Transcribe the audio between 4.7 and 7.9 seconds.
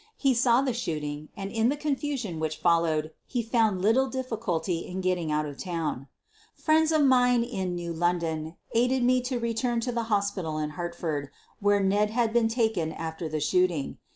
in getting out of town. Friends of mine in